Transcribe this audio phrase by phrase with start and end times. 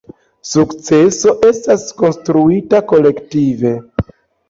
[0.51, 3.79] Sukceso estas konstruita kolektive.